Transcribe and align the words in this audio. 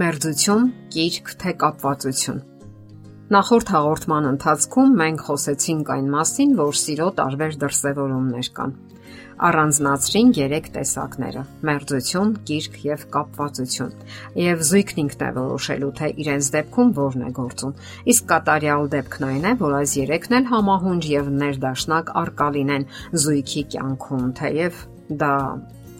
Մերձություն, 0.00 0.68
կիրք 0.94 1.26
թե 1.42 1.52
կապվածություն։ 1.60 2.36
Նախորդ 3.34 3.70
հաղորդման 3.74 4.28
ընթացքում 4.30 4.92
մենք 5.00 5.24
խոսեցինք 5.26 5.90
այն 5.94 6.06
մասին, 6.14 6.52
որ 6.60 6.78
սիրո 6.80 7.08
տարբեր 7.18 7.56
դրսևորումներ 7.64 8.48
կան։ 8.56 8.72
Առանձնացրին 9.48 10.30
3 10.38 10.70
տեսակները՝ 10.76 11.42
մերձություն, 11.68 12.30
կիրք 12.48 12.78
եւ 12.86 13.04
կապվածություն։ 13.16 13.92
Եվ 14.40 14.64
զույգն 14.70 15.02
ինքն 15.04 15.24
է 15.26 15.30
որոշելու, 15.40 15.90
թե 16.00 16.08
իրենց 16.24 16.48
դեպքում 16.54 16.94
որն 17.00 17.26
է 17.26 17.32
գործում։ 17.40 17.74
Իսկ 18.14 18.30
կատարյալ 18.30 18.88
դեպքն 18.94 19.26
այն 19.30 19.50
է, 19.50 19.52
որ 19.64 19.76
այս 19.80 19.96
3-ն 20.06 20.38
էլ 20.40 20.48
համահունչ 20.54 21.02
եւ 21.10 21.28
ներդաշնակ 21.44 22.14
արկալին 22.22 22.72
են 22.78 22.88
զույգի 23.26 23.66
կյանքում, 23.76 24.32
թեև 24.40 24.80
դա 25.24 25.34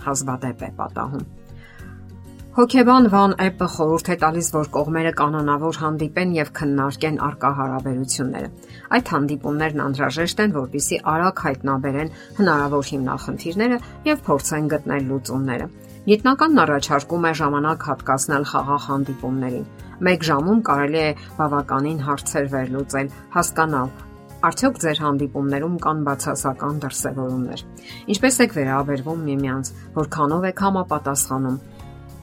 հազվադեպ 0.09 0.67
է 0.70 0.73
պատահում։ 0.80 1.28
Հոկեբան 2.60 3.06
Վան 3.09 3.32
Էպը 3.41 3.66
խորհուրդ 3.73 4.09
է 4.12 4.14
տալիս, 4.20 4.48
որ 4.52 4.66
կողմերը 4.74 5.10
կանոնավոր 5.16 5.77
հանդիպեն 5.80 6.32
եւ 6.37 6.48
քննարկեն 6.59 7.14
արկա 7.24 7.50
հարաբերությունները։ 7.60 8.50
Այդ 8.96 9.12
հանդիպումներն 9.12 9.80
անհրաժեշտ 9.84 10.42
են, 10.45 10.52
որպիսի 10.56 10.98
արագ 11.12 11.41
հայտնաբերեն 11.46 12.12
հնարավոր 12.41 12.84
հիմնախնդիրները 12.91 13.78
եւ 14.10 14.20
փորձեն 14.28 14.69
գտնել 14.74 15.09
լուծումները։ 15.09 15.70
Գիտնականն 16.10 16.62
առաջարկում 16.66 17.24
է 17.24 17.33
ժամանակ 17.41 17.88
հատկացնել 17.88 18.46
խաղաղ 18.52 18.86
հանդիպումներին։ 18.91 19.66
1 20.12 20.28
ժամում 20.28 20.62
կարելի 20.69 21.00
է 21.00 21.11
բավականին 21.41 21.98
հարցեր 22.11 22.55
վերլուծել, 22.61 23.12
հասկանալ, 23.41 23.91
Արդյոք 24.41 24.78
ձեր 24.80 25.00
հանդիպումներում 25.05 25.72
կան 25.84 25.98
բացասական 26.06 26.78
դրսևորումներ։ 26.80 27.64
Ինչպես 28.14 28.39
եք 28.45 28.55
վերաբերվում 28.56 29.27
միմյանց, 29.27 29.70
որքանով 29.98 30.47
եք 30.48 30.62
համապատասխանում 30.64 31.58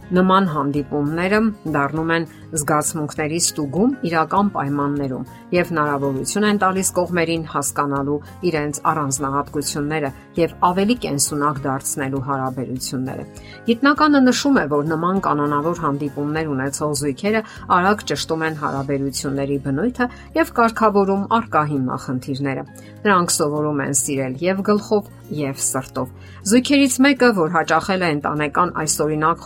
Նման 0.08 0.46
հանդիպումները 0.48 1.40
դառնում 1.76 2.12
են 2.16 2.26
զգացմունքների 2.48 3.40
ստուգում 3.44 3.96
իրական 4.08 4.52
պայմաններում 4.54 5.26
եւ 5.52 5.72
հնարավորություն 5.74 6.46
են 6.48 6.60
տալիս 6.62 6.92
կողմերին 6.96 7.44
հասկանալու 7.52 8.16
իրենց 8.48 8.80
առանձնահատկությունները 8.92 10.12
եւ 10.40 10.54
ավելի 10.70 10.96
կենսունակ 11.08 11.60
դարձնելու 11.68 12.24
հարաբերությունները։ 12.28 13.26
Գիտնականը 13.68 14.22
նշում 14.28 14.58
է, 14.58 14.66
որ 14.78 14.88
նման 14.96 15.22
կանոնավոր 15.28 15.84
հանդիպումներ 15.84 16.52
ունեցող 16.56 16.96
զույգերը 17.04 17.44
արագ 17.78 18.08
ճշտում 18.08 18.48
են 18.48 18.58
հարաբերությունների 18.64 19.60
բնույթը 19.68 20.10
եւ 20.40 20.56
կարգավորում 20.62 21.28
արկա 21.38 21.64
հիմնախնդիրները։ 21.76 22.64
Նրանք 23.04 23.38
սովորում 23.38 23.84
են 23.88 23.98
սիրել 24.08 24.42
եւ 24.48 24.64
գլխով 24.72 25.12
եւ 25.38 25.60
սրտով։ 25.60 26.12
Զույգերից 26.48 26.94
մեկը, 27.04 27.30
որ 27.36 27.50
հաճախել 27.58 28.04
է 28.08 28.10
ընտանեկան 28.16 28.70
այսօրինակ 28.84 29.42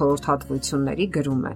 խորհրդատվությունների 0.52 1.12
գրում 1.16 1.46
է. 1.52 1.54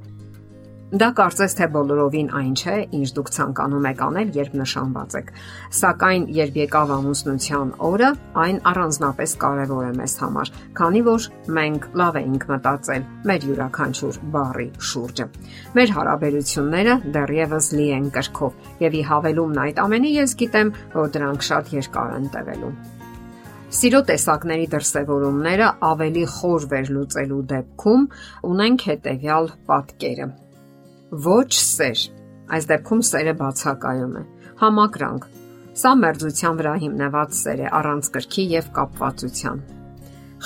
Դա 0.95 1.07
կարծես 1.17 1.55
թե 1.57 1.65
բոլորովին 1.73 2.27
այն 2.37 2.51
չէ, 2.55 2.75
ինչ 2.93 3.07
դուք 3.17 3.29
ցանկանում 3.35 3.85
եք 3.89 4.01
անել, 4.05 4.29
երբ 4.37 4.53
նշանված 4.61 5.15
եք։ 5.19 5.31
Սակայն 5.75 6.27
երբ 6.37 6.59
եկավ 6.61 6.93
ամուսնության 6.95 7.71
օրը, 7.89 8.11
այն 8.45 8.59
առանձնապես 8.71 9.33
կարևոր 9.43 9.85
է 9.89 9.91
մեզ 9.97 10.15
համար, 10.21 10.51
քանի 10.77 11.01
որ 11.09 11.27
մենք 11.57 11.87
լավ 11.99 12.19
էինք 12.21 12.45
մտածել 12.53 13.07
մեր 13.27 13.47
յուրաքանչյուր 13.49 14.19
բարի 14.35 14.67
շուրջը։ 14.93 15.25
Մեր 15.75 15.95
հարաբերությունները 15.97 16.99
դեռևս 17.17 17.71
լի 17.75 17.87
են 17.97 18.11
կրքով, 18.15 18.59
եւ 18.85 18.99
ի 19.01 19.07
հավելումն 19.09 19.63
այդ 19.65 19.81
ամենի 19.89 20.13
ես 20.21 20.37
գիտեմ, 20.45 20.75
որ 20.95 21.15
դրանք 21.17 21.49
շատ 21.49 21.73
երկար 21.81 22.19
են 22.21 22.29
տևելու։ 22.37 22.75
Սիրո 23.75 23.99
տեսակների 24.07 24.65
դրսևորումները 24.71 25.65
ավելի 25.83 26.21
խոր 26.31 26.65
վերլուծելու 26.71 27.39
դեպքում 27.49 28.05
ունենք 28.49 28.85
հետևյալ 28.89 29.49
պատկերը։ 29.71 30.27
Ոչ 31.25 31.49
սեր։ 31.59 32.03
Այս 32.55 32.69
դեպքում 32.69 33.01
սերը 33.09 33.33
բացակայում 33.41 34.13
է։ 34.21 34.23
Համակրանք։ 34.61 35.27
Սա 35.81 35.91
մերձության 36.05 36.61
վրա 36.61 36.77
հիմնված 36.85 37.35
սեր 37.41 37.65
է 37.65 37.67
առանց 37.81 38.09
կրքի 38.15 38.47
եւ 38.53 38.71
կապվածության։ 38.79 39.61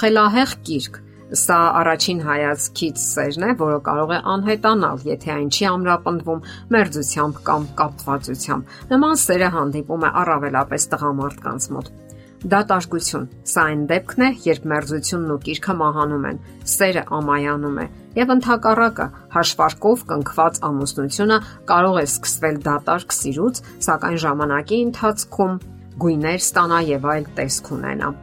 Խելահեղ 0.01 0.57
կիրք։ 0.71 0.99
Սա 1.45 1.61
առաջին 1.83 2.25
հայացքից 2.25 3.01
սերն 3.05 3.45
է, 3.45 3.53
որը 3.61 3.79
կարող 3.85 4.17
է 4.17 4.21
անհետանալ, 4.33 5.07
եթե 5.13 5.35
այն 5.37 5.49
չի 5.53 5.69
ամրապնդվում 5.75 6.45
մերձությամբ 6.73 7.41
կամ 7.53 7.71
կապվածությամբ։ 7.83 8.77
Նման 8.95 9.25
սերը 9.29 9.55
հանդիպում 9.59 10.05
է 10.09 10.15
առավելապես 10.25 10.93
տղամարդկանց 10.95 11.73
մոտ 11.77 11.97
Դատարկություն։ 12.39 13.25
Սա 13.51 13.63
այն 13.67 13.79
դեպքն 13.89 14.23
է, 14.23 14.27
երբ 14.45 14.67
մերձությունն 14.71 15.31
ու 15.33 15.39
կիրքը 15.43 15.73
մահանում 15.79 16.27
են, 16.29 16.37
սերը 16.71 17.03
ամայանում 17.17 17.79
է, 17.83 17.85
եւ 18.15 18.31
ընդհակառակը 18.35 19.07
հաշվարկով 19.35 20.05
կնքված 20.11 20.61
ամուսնությունը 20.69 21.39
կարող 21.71 21.99
է 21.99 22.05
սկսվել 22.07 22.61
դատարկ 22.69 23.15
սիրուց, 23.19 23.61
սակայն 23.89 24.19
ժամանակի 24.23 24.79
ընթացքում 24.87 25.59
գույներ 25.99 26.39
ստանա 26.39 26.79
եւ 26.89 27.09
այլ 27.11 27.27
տեսք 27.39 27.71
ունենա։ 27.75 28.13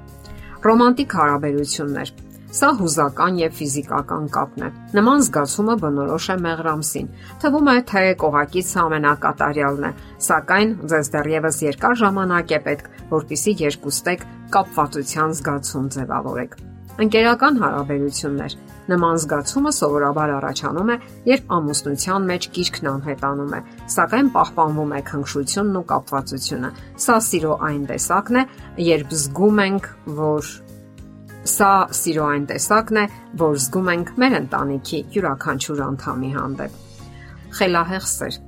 Ռոմանտիկ 0.67 1.17
հարաբերություններ 1.21 2.15
Սա 2.57 2.71
հուզական 2.79 3.35
եւ 3.37 3.57
ֆիզիկական 3.59 4.29
կապն 4.33 4.63
է։ 4.65 4.69
Նման 4.97 5.25
զգացումը 5.27 5.75
բնորոշ 5.83 6.29
է 6.33 6.37
մեղրամսին։ 6.47 7.11
Թվում 7.43 7.67
է, 7.69 7.75
թե 7.91 8.05
կողակիցը 8.23 8.79
ամենակատարյալն 8.83 9.85
է, 9.89 9.91
սակայն 10.29 10.73
ձեզ 10.93 11.11
դեռևս 11.17 11.59
երկար 11.67 11.99
ժամանակ 12.01 12.57
է 12.57 12.61
պետք, 12.71 12.89
որpիսի 13.13 13.55
երկուստեք 13.67 14.25
կապվածության 14.57 15.37
զգացում 15.37 15.93
ձևավորեք։ 15.99 16.57
Ընկերական 16.97 17.59
հարաբերություններ. 17.61 18.53
Նման 18.89 19.19
զգացումը 19.21 19.73
սովորաբար 19.77 20.31
առաջանում 20.37 20.93
է, 20.95 20.97
երբ 21.29 21.51
ամուսնության 21.57 22.29
մեջ 22.31 22.47
գիրքն 22.57 22.89
անհետանում 22.93 23.53
է, 23.53 23.61
սակայն 23.93 24.31
պահպանվում 24.37 24.95
է 24.97 25.01
քնքշությունն 25.11 25.77
ու 25.77 25.87
կապվածությունը։ 25.93 26.71
Սա 27.05 27.17
սիրո 27.27 27.59
այն 27.69 27.83
տեսակն 27.91 28.41
է, 28.41 28.45
երբ 28.87 29.13
զգում 29.27 29.61
ենք, 29.67 29.91
որ 30.23 30.55
Սա 31.47 31.71
սիրո 31.95 32.25
այն 32.27 32.45
տեսակն 32.51 32.99
է, 32.99 33.05
որ 33.39 33.59
զգում 33.63 33.89
ենք 33.93 34.09
մեր 34.19 34.35
ընտանիքի 34.41 34.99
յուրաքանչյուր 35.15 35.83
անդամի 35.85 36.31
հանդեպ։ 36.35 36.79
Խելահեղ 37.59 38.07
սեր։ 38.13 38.39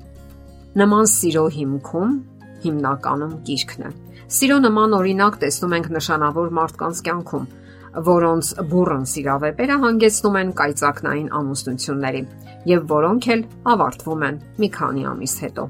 Նման 0.83 1.07
սիրո 1.13 1.45
հիմքում 1.59 2.17
հիմնականում 2.65 3.37
կիրքն 3.49 3.87
է։ 3.87 3.93
Սիրո 4.39 4.59
նման 4.65 4.97
օրինակ 4.99 5.39
տեսնում 5.45 5.77
ենք 5.79 5.91
նշանավոր 5.99 6.51
մարդկանց 6.59 7.03
կյանքում, 7.07 7.47
որոնց 8.09 8.51
բուրըն 8.73 9.07
սիրավեպերը 9.13 9.77
հանգեցնում 9.85 10.41
են 10.43 10.51
կայծակնային 10.59 11.31
ամուսնությունների 11.39 12.25
եւ 12.73 12.91
որոնք 12.99 13.31
էլ 13.35 13.47
ավարտվում 13.75 14.27
են 14.29 14.43
մի 14.59 14.69
քանի 14.75 15.07
ամիս 15.13 15.37
հետո։ 15.47 15.69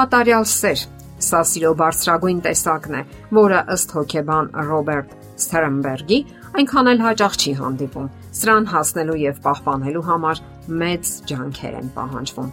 Կատարյալ 0.00 0.48
սեր 0.54 0.88
Սա 1.20 1.40
սիրո 1.44 1.70
բարձրագույն 1.76 2.38
տեսակն 2.46 2.94
է, 2.96 3.00
որը 3.36 3.58
ըստ 3.74 3.90
հոկեբան 3.96 4.46
Ռոբերտ 4.70 5.19
Սթերնբերգի 5.40 6.18
այնքան 6.60 6.90
էլ 6.90 7.04
հաճախ 7.06 7.36
չի 7.40 7.52
հանդիպում։ 7.60 8.08
Սրան 8.40 8.66
հասնելու 8.70 9.20
եւ 9.20 9.38
պահպանելու 9.46 10.08
համար 10.10 10.42
մեծ 10.80 11.12
ջանքեր 11.30 11.78
են 11.80 11.94
պահանջվում։ 11.96 12.50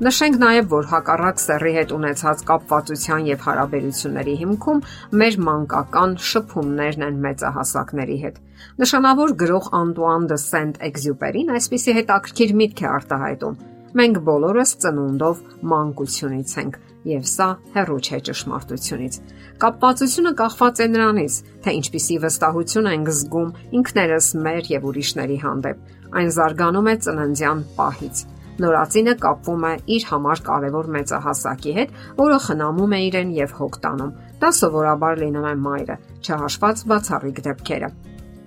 Նշենք 0.00 0.36
նաև, 0.40 0.68
որ 0.72 0.86
հակառակ 0.90 1.40
սեռի 1.42 1.72
հետ 1.76 1.90
ունեցած 1.92 2.44
կապվածության 2.48 3.26
եւ 3.28 3.42
հարաբերությունների 3.46 4.36
հիմքում 4.42 4.78
մեր 5.20 5.36
մանկական 5.48 6.14
շփումներն 6.30 7.04
են 7.08 7.18
մեծահասակների 7.26 8.16
հետ։ 8.22 8.38
Նշանավոր 8.80 9.34
գրող 9.44 9.68
Անտուան 9.80 10.30
դը 10.30 10.38
Սենտ-Էքզյուպերին 10.46 11.52
այսպիսի 11.60 11.96
հետաքրքիր 12.00 12.56
միտք 12.62 12.80
է 12.80 12.88
արտահայտում 12.96 13.60
Մենք 13.90 14.18
բոլորս 14.22 14.72
ծնունդով 14.84 15.38
մանկությունից 15.70 16.52
ենք, 16.60 16.76
եւ 17.10 17.24
սա 17.26 17.46
հերոչ 17.74 18.04
է 18.14 18.18
ճշմարտությունից։ 18.28 19.16
Կապվածությունը 19.64 20.32
կախված 20.40 20.82
է 20.84 20.86
նրանից, 20.94 21.38
թե 21.64 21.74
ինչպիսի 21.80 22.18
վստահություն 22.24 22.90
ենք 22.90 23.10
զգում 23.18 23.50
ինքներս 23.80 24.28
մեր 24.46 24.70
եւ 24.74 24.86
ուրիշների 24.90 25.38
հանդեպ։ 25.44 25.96
Այն 26.20 26.30
զարգանում 26.36 26.90
է 26.90 26.94
ծննդյան 27.06 27.64
պահից։ 27.80 28.22
Նորածինը 28.60 29.14
կապվում 29.24 29.62
է 29.66 29.74
իր 29.96 30.06
համար 30.10 30.40
կարևոր 30.46 30.88
մեծահասակի 30.94 31.72
հետ, 31.80 31.92
որը 32.20 32.38
խնամում 32.46 32.94
է 32.94 33.00
իրեն 33.10 33.30
եւ 33.40 33.54
հոգ 33.58 33.78
տանում։ 33.84 34.10
Դա 34.40 34.50
սովորաբար 34.60 35.22
լինում 35.24 35.46
է 35.50 35.54
մայրը, 35.66 35.96
չհաշված 36.20 36.82
բացառիկ 36.90 37.40
դեպքերը։ 37.46 37.90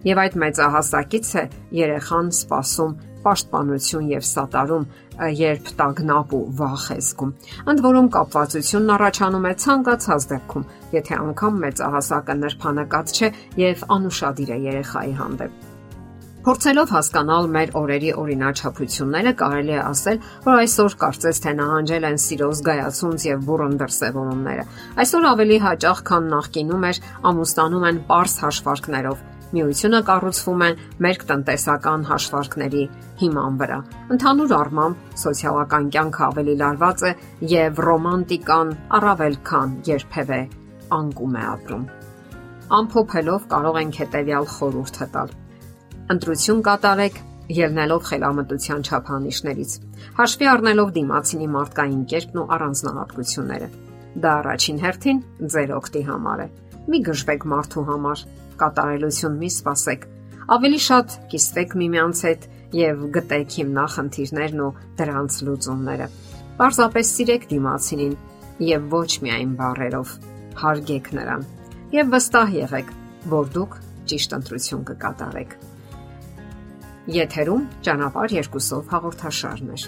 Եվ 0.03 0.21
այդ 0.23 0.37
մեծահասակից 0.43 1.27
է 1.33 1.43
երեխան 1.79 2.29
սпасում 2.37 2.93
պաշտպանություն 3.25 4.07
եւ 4.13 4.23
սատարում, 4.29 4.87
երբ 5.39 5.73
տագնապ 5.79 6.33
ու 6.37 6.45
վախ 6.59 6.85
է 6.93 6.99
զգում։ 7.07 7.35
Ընդ 7.73 7.83
որում 7.87 8.07
կապվածությունն 8.15 8.95
առաջանում 8.99 9.45
է 9.49 9.53
ցանկացած 9.65 10.29
դեպքում, 10.33 10.65
եթե 10.97 11.19
անգամ 11.23 11.61
մեծահասակը 11.65 12.39
նրբանակած 12.45 13.13
չէ 13.13 13.29
եւ 13.63 13.85
անուշադիր 13.97 14.57
է 14.57 14.57
երեխայի 14.73 15.15
հանդեպ։ 15.21 15.69
Փորձելով 16.43 16.89
հասկանալ 16.91 17.45
մեր 17.55 17.69
օրերի 17.79 18.09
օրինաչափությունները, 18.19 19.31
կարելի 19.39 19.75
է 19.77 19.77
ասել, 19.79 20.17
որ 20.43 20.57
այսօր 20.63 20.95
կարծես 21.03 21.39
թե 21.45 21.53
նահանջել 21.59 22.07
են 22.09 22.19
սիրո 22.23 22.49
զգայացունց 22.59 23.27
եւ 23.29 23.45
բուրըն 23.47 23.77
դրսևորումները։ 23.79 24.65
Այսօր 25.03 25.27
ավելի 25.31 25.59
հաճախ, 25.63 26.01
քան 26.11 26.27
նախկինում 26.33 26.87
էր, 26.91 26.99
ամուսնանում 27.31 27.87
են 27.93 28.01
པարս 28.03 28.35
հաշվարկներով 28.43 29.23
Միությունը 29.53 29.99
կառուցվում 30.07 30.61
է 30.65 30.69
մեր 31.05 31.17
տնտեսական 31.29 32.05
հաշվարկների 32.09 32.85
հիման 33.19 33.57
վրա։ 33.59 33.75
Ընդհանուր 34.15 34.53
առմամբ, 34.57 35.03
սոցիալական 35.23 35.89
կյանքը 35.93 36.23
ավելի 36.27 36.55
լարված 36.61 37.03
է 37.09 37.11
եւ 37.51 37.81
ռոմանտիկան 37.87 38.71
առավել 38.97 39.37
քան 39.49 39.75
երբևէ 39.89 40.39
անկում 40.97 41.37
է 41.37 41.43
ապրում։ 41.53 41.85
Ամփոփելով 42.79 43.45
կարող 43.53 43.79
ենք 43.83 44.01
հետեւյալ 44.01 44.49
խորհուրդը 44.55 45.07
տալ. 45.13 45.37
Ընտրություն 46.13 46.65
կատարեք 46.65 47.21
ելնելով 47.53 48.03
խելամտության 48.09 48.83
չափանիշներից, 48.89 49.71
հաշվի 50.17 50.49
առնելով 50.53 50.93
դիմացինի 50.97 51.47
մարդկային 51.53 52.03
կերպն 52.13 52.41
ու 52.41 52.49
առանձնահատկությունները։ 52.57 53.69
Դա 54.23 54.33
առաջին 54.41 54.83
հերթին 54.83 55.23
ձեր 55.53 55.73
օգտի 55.77 56.03
համար 56.09 56.43
է։ 56.43 56.47
Մի 56.83 56.99
գժվեք 57.07 57.45
մարդու 57.47 57.83
համար, 57.87 58.21
կատարելություն 58.59 59.35
մի 59.39 59.49
սпасեք։ 59.53 60.01
Ավելի 60.53 60.79
շատ 60.83 61.13
կիսվեք 61.31 61.75
միմյանց 61.79 62.23
հետ 62.27 62.47
եւ 62.75 63.03
գտեք 63.15 63.55
հիմնախնդիրներն 63.59 64.63
ու 64.65 64.71
դրանց 64.99 65.37
լուծումները։ 65.47 66.07
Պարզապես 66.59 67.11
սիրեք 67.17 67.47
դիմացին 67.53 68.15
եւ 68.67 68.89
ոչ 68.93 69.09
միայն 69.23 69.53
բարերով 69.61 70.15
հարգեք 70.63 71.07
նրան 71.17 71.45
եւ 71.93 72.11
վստահ 72.13 72.53
եղեք, 72.57 72.91
որ 73.31 73.49
դուք 73.55 73.77
ճիշտ 74.11 74.35
ընտրություն 74.37 74.85
կկատարեք։ 74.89 75.55
Եթերում 77.13 77.63
ճանապարհ 77.87 78.35
երկուսով 78.43 78.91
հաղորդաշարներ։ 78.93 79.87